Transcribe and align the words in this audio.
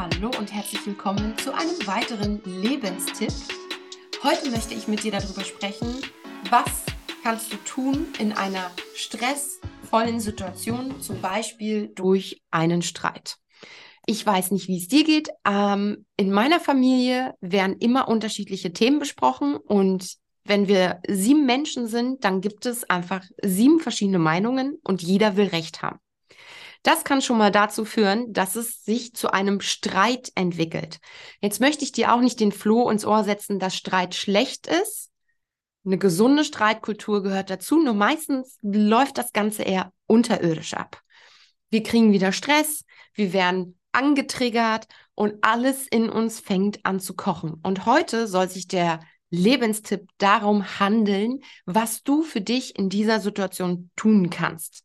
Hallo 0.00 0.30
und 0.38 0.50
herzlich 0.50 0.86
willkommen 0.86 1.36
zu 1.36 1.52
einem 1.52 1.86
weiteren 1.86 2.40
Lebenstipp. 2.46 3.34
Heute 4.22 4.50
möchte 4.50 4.72
ich 4.72 4.88
mit 4.88 5.04
dir 5.04 5.12
darüber 5.12 5.44
sprechen, 5.44 5.94
was 6.48 6.86
kannst 7.22 7.52
du 7.52 7.58
tun 7.66 8.06
in 8.18 8.32
einer 8.32 8.70
stressvollen 8.94 10.18
Situation, 10.18 11.02
zum 11.02 11.20
Beispiel 11.20 11.88
durch 11.88 12.40
einen 12.50 12.80
Streit. 12.80 13.36
Ich 14.06 14.24
weiß 14.24 14.52
nicht, 14.52 14.68
wie 14.68 14.78
es 14.78 14.88
dir 14.88 15.04
geht. 15.04 15.28
Ähm, 15.46 16.06
in 16.16 16.32
meiner 16.32 16.60
Familie 16.60 17.34
werden 17.42 17.76
immer 17.76 18.08
unterschiedliche 18.08 18.72
Themen 18.72 19.00
besprochen 19.00 19.56
und 19.56 20.14
wenn 20.44 20.66
wir 20.66 21.02
sieben 21.08 21.44
Menschen 21.44 21.88
sind, 21.88 22.24
dann 22.24 22.40
gibt 22.40 22.64
es 22.64 22.88
einfach 22.88 23.22
sieben 23.42 23.80
verschiedene 23.80 24.18
Meinungen 24.18 24.78
und 24.82 25.02
jeder 25.02 25.36
will 25.36 25.48
Recht 25.48 25.82
haben. 25.82 26.00
Das 26.82 27.04
kann 27.04 27.20
schon 27.20 27.36
mal 27.36 27.50
dazu 27.50 27.84
führen, 27.84 28.32
dass 28.32 28.56
es 28.56 28.84
sich 28.84 29.14
zu 29.14 29.32
einem 29.32 29.60
Streit 29.60 30.32
entwickelt. 30.34 30.98
Jetzt 31.40 31.60
möchte 31.60 31.84
ich 31.84 31.92
dir 31.92 32.14
auch 32.14 32.20
nicht 32.20 32.40
den 32.40 32.52
Floh 32.52 32.88
ins 32.88 33.04
Ohr 33.04 33.22
setzen, 33.24 33.58
dass 33.58 33.76
Streit 33.76 34.14
schlecht 34.14 34.66
ist. 34.66 35.10
Eine 35.84 35.98
gesunde 35.98 36.44
Streitkultur 36.44 37.22
gehört 37.22 37.50
dazu, 37.50 37.82
nur 37.82 37.94
meistens 37.94 38.58
läuft 38.62 39.18
das 39.18 39.32
Ganze 39.32 39.62
eher 39.62 39.92
unterirdisch 40.06 40.74
ab. 40.74 41.00
Wir 41.70 41.82
kriegen 41.82 42.12
wieder 42.12 42.32
Stress, 42.32 42.84
wir 43.14 43.32
werden 43.32 43.78
angetriggert 43.92 44.86
und 45.14 45.34
alles 45.42 45.86
in 45.86 46.08
uns 46.08 46.40
fängt 46.40 46.84
an 46.84 47.00
zu 47.00 47.14
kochen. 47.14 47.54
Und 47.62 47.86
heute 47.86 48.26
soll 48.26 48.48
sich 48.48 48.68
der 48.68 49.00
Lebenstipp 49.30 50.08
darum 50.18 50.80
handeln, 50.80 51.40
was 51.64 52.02
du 52.02 52.22
für 52.22 52.40
dich 52.40 52.76
in 52.76 52.88
dieser 52.88 53.20
Situation 53.20 53.90
tun 53.96 54.30
kannst. 54.30 54.84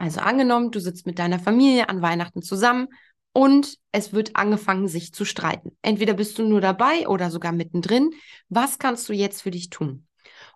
Also 0.00 0.20
angenommen, 0.20 0.70
du 0.70 0.80
sitzt 0.80 1.04
mit 1.04 1.18
deiner 1.18 1.38
Familie 1.38 1.90
an 1.90 2.00
Weihnachten 2.00 2.40
zusammen 2.40 2.88
und 3.34 3.76
es 3.92 4.14
wird 4.14 4.34
angefangen, 4.34 4.88
sich 4.88 5.12
zu 5.12 5.26
streiten. 5.26 5.76
Entweder 5.82 6.14
bist 6.14 6.38
du 6.38 6.42
nur 6.42 6.62
dabei 6.62 7.06
oder 7.06 7.30
sogar 7.30 7.52
mittendrin. 7.52 8.10
Was 8.48 8.78
kannst 8.78 9.10
du 9.10 9.12
jetzt 9.12 9.42
für 9.42 9.50
dich 9.50 9.68
tun? 9.68 10.06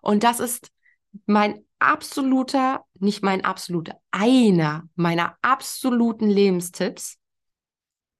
Und 0.01 0.23
das 0.23 0.39
ist 0.39 0.71
mein 1.27 1.63
absoluter, 1.77 2.85
nicht 2.95 3.21
mein 3.21 3.45
absoluter, 3.45 3.99
einer 4.09 4.89
meiner 4.95 5.37
absoluten 5.43 6.27
Lebenstipps. 6.27 7.19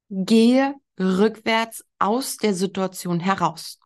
Gehe 0.10 0.76
rückwärts 1.00 1.84
aus 1.98 2.38
der 2.38 2.54
Situation 2.54 3.20
heraus. 3.20 3.80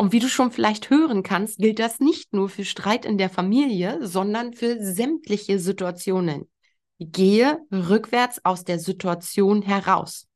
Und 0.00 0.12
wie 0.12 0.18
du 0.18 0.30
schon 0.30 0.50
vielleicht 0.50 0.88
hören 0.88 1.22
kannst, 1.22 1.58
gilt 1.58 1.78
das 1.78 2.00
nicht 2.00 2.32
nur 2.32 2.48
für 2.48 2.64
Streit 2.64 3.04
in 3.04 3.18
der 3.18 3.28
Familie, 3.28 3.98
sondern 4.00 4.54
für 4.54 4.82
sämtliche 4.82 5.58
Situationen. 5.58 6.50
Gehe 6.98 7.58
rückwärts 7.70 8.42
aus 8.42 8.64
der 8.64 8.78
Situation 8.78 9.60
heraus. 9.60 10.26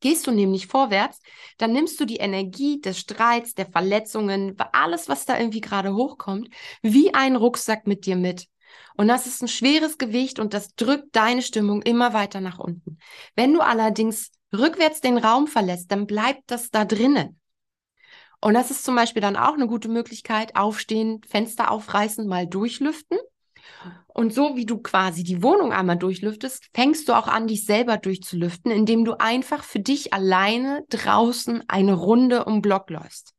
Gehst 0.00 0.26
du 0.26 0.32
nämlich 0.32 0.66
vorwärts, 0.66 1.20
dann 1.56 1.72
nimmst 1.72 1.98
du 1.98 2.04
die 2.04 2.18
Energie 2.18 2.78
des 2.78 2.98
Streits, 2.98 3.54
der 3.54 3.64
Verletzungen, 3.64 4.54
alles, 4.72 5.08
was 5.08 5.24
da 5.24 5.38
irgendwie 5.38 5.62
gerade 5.62 5.94
hochkommt, 5.94 6.50
wie 6.82 7.14
ein 7.14 7.36
Rucksack 7.36 7.86
mit 7.86 8.04
dir 8.04 8.16
mit. 8.16 8.48
Und 8.98 9.08
das 9.08 9.26
ist 9.26 9.40
ein 9.40 9.48
schweres 9.48 9.96
Gewicht 9.96 10.38
und 10.38 10.52
das 10.52 10.74
drückt 10.74 11.16
deine 11.16 11.40
Stimmung 11.40 11.80
immer 11.80 12.12
weiter 12.12 12.42
nach 12.42 12.58
unten. 12.58 12.98
Wenn 13.34 13.54
du 13.54 13.62
allerdings 13.62 14.30
rückwärts 14.52 15.00
den 15.00 15.16
Raum 15.16 15.46
verlässt, 15.46 15.90
dann 15.90 16.06
bleibt 16.06 16.42
das 16.48 16.68
da 16.68 16.84
drinnen. 16.84 17.39
Und 18.40 18.54
das 18.54 18.70
ist 18.70 18.84
zum 18.84 18.94
Beispiel 18.94 19.20
dann 19.20 19.36
auch 19.36 19.54
eine 19.54 19.66
gute 19.66 19.88
Möglichkeit, 19.88 20.54
aufstehen, 20.56 21.20
Fenster 21.28 21.70
aufreißen, 21.70 22.26
mal 22.26 22.46
durchlüften. 22.46 23.18
Und 24.08 24.32
so 24.34 24.56
wie 24.56 24.66
du 24.66 24.78
quasi 24.78 25.24
die 25.24 25.42
Wohnung 25.42 25.72
einmal 25.72 25.96
durchlüftest, 25.96 26.68
fängst 26.74 27.08
du 27.08 27.12
auch 27.12 27.28
an, 27.28 27.46
dich 27.46 27.64
selber 27.64 27.96
durchzulüften, 27.96 28.72
indem 28.72 29.04
du 29.04 29.20
einfach 29.20 29.62
für 29.62 29.80
dich 29.80 30.12
alleine 30.12 30.84
draußen 30.88 31.62
eine 31.68 31.94
Runde 31.94 32.44
um 32.44 32.62
Block 32.62 32.90
läufst. 32.90 33.34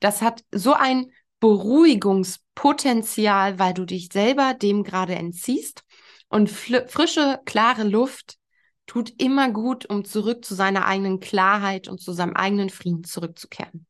Das 0.00 0.22
hat 0.22 0.42
so 0.52 0.72
ein 0.74 1.10
Beruhigungspotenzial, 1.40 3.58
weil 3.58 3.74
du 3.74 3.84
dich 3.84 4.08
selber 4.12 4.54
dem 4.54 4.84
gerade 4.84 5.14
entziehst. 5.14 5.82
Und 6.28 6.50
frische, 6.50 7.40
klare 7.44 7.84
Luft 7.84 8.38
tut 8.86 9.12
immer 9.20 9.50
gut, 9.50 9.86
um 9.86 10.04
zurück 10.04 10.44
zu 10.44 10.54
seiner 10.54 10.86
eigenen 10.86 11.18
Klarheit 11.20 11.88
und 11.88 12.00
zu 12.00 12.12
seinem 12.12 12.34
eigenen 12.34 12.70
Frieden 12.70 13.04
zurückzukehren. 13.04 13.86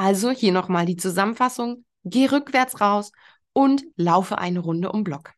Also 0.00 0.30
hier 0.30 0.52
nochmal 0.52 0.86
die 0.86 0.96
Zusammenfassung. 0.96 1.84
Geh 2.04 2.24
rückwärts 2.24 2.80
raus 2.80 3.12
und 3.52 3.84
laufe 3.96 4.38
eine 4.38 4.60
Runde 4.60 4.92
um 4.92 5.04
Block. 5.04 5.34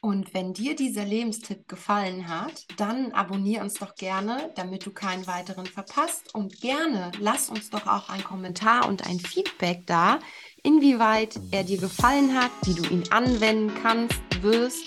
Und 0.00 0.32
wenn 0.32 0.54
dir 0.54 0.74
dieser 0.74 1.04
Lebenstipp 1.04 1.68
gefallen 1.68 2.26
hat, 2.26 2.64
dann 2.78 3.12
abonniere 3.12 3.62
uns 3.62 3.74
doch 3.74 3.96
gerne, 3.96 4.50
damit 4.56 4.86
du 4.86 4.92
keinen 4.92 5.26
weiteren 5.26 5.66
verpasst. 5.66 6.34
Und 6.34 6.62
gerne 6.62 7.12
lass 7.20 7.50
uns 7.50 7.68
doch 7.68 7.86
auch 7.86 8.08
einen 8.08 8.24
Kommentar 8.24 8.88
und 8.88 9.06
ein 9.06 9.20
Feedback 9.20 9.86
da, 9.86 10.20
inwieweit 10.62 11.38
er 11.50 11.64
dir 11.64 11.76
gefallen 11.76 12.34
hat, 12.34 12.50
wie 12.64 12.72
du 12.72 12.84
ihn 12.88 13.04
anwenden 13.10 13.74
kannst, 13.82 14.22
wirst 14.40 14.82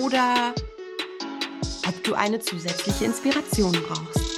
oder 0.00 0.54
ob 1.88 2.04
du 2.04 2.14
eine 2.14 2.38
zusätzliche 2.38 3.04
Inspiration 3.04 3.72
brauchst. 3.72 4.33